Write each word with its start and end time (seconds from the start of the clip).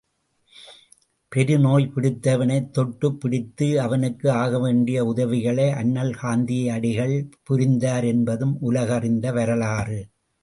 பெரு 1.31 1.59
நோய் 1.59 1.91
பிடித்தவனைத் 1.95 2.71
தொட்டுப் 2.71 3.19
பிடித்து 3.19 3.81
அவனுக்கு 3.81 4.31
ஆகவேண்டிய 4.31 5.05
உதவிகளை 5.05 5.69
அண்ணல் 5.71 6.13
காந்தியடிகள் 6.13 7.15
புரிந்தார் 7.43 8.03
என்பதும் 8.03 8.57
உலகறிந்த 8.61 9.33
வரலாறு. 9.33 9.99